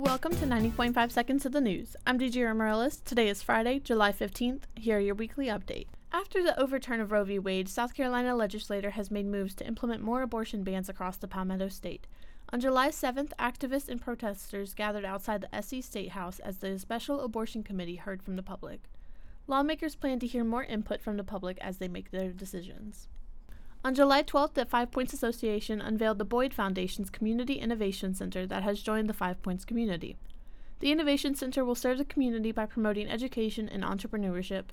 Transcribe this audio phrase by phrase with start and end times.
[0.00, 1.94] Welcome to 90.5 Seconds of the News.
[2.06, 3.02] I'm DJ Morales.
[3.04, 4.62] Today is Friday, July 15th.
[4.74, 5.88] Here are your weekly update.
[6.10, 7.38] After the overturn of Roe v.
[7.38, 11.68] Wade, South Carolina legislator has made moves to implement more abortion bans across the Palmetto
[11.68, 12.06] State.
[12.50, 17.20] On July 7th, activists and protesters gathered outside the SC State House as the Special
[17.20, 18.84] Abortion Committee heard from the public.
[19.46, 23.06] Lawmakers plan to hear more input from the public as they make their decisions.
[23.82, 28.62] On July 12th, the Five Points Association unveiled the Boyd Foundation's Community Innovation Center that
[28.62, 30.16] has joined the Five Points community.
[30.80, 34.64] The Innovation Center will serve the community by promoting education and entrepreneurship,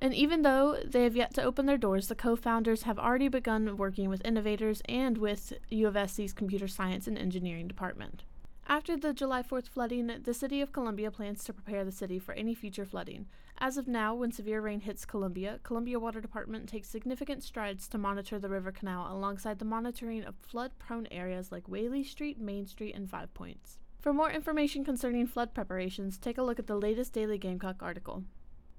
[0.00, 3.28] and even though they have yet to open their doors, the co founders have already
[3.28, 8.22] begun working with innovators and with U of SC's Computer Science and Engineering Department.
[8.66, 12.32] After the July 4th flooding, the City of Columbia plans to prepare the city for
[12.32, 13.26] any future flooding.
[13.58, 17.98] As of now, when severe rain hits Columbia, Columbia Water Department takes significant strides to
[17.98, 22.66] monitor the river canal alongside the monitoring of flood prone areas like Whaley Street, Main
[22.66, 23.78] Street, and Five Points.
[24.00, 28.24] For more information concerning flood preparations, take a look at the latest Daily Gamecock article.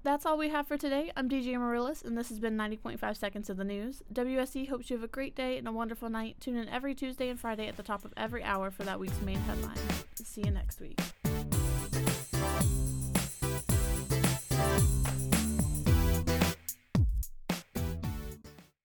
[0.06, 1.10] That's all we have for today.
[1.16, 4.04] I'm DJ Morales, and this has been 90.5 Seconds of the News.
[4.12, 6.36] WUSC hopes you have a great day and a wonderful night.
[6.38, 9.20] Tune in every Tuesday and Friday at the top of every hour for that week's
[9.22, 9.76] main headline.
[10.14, 11.00] See you next week.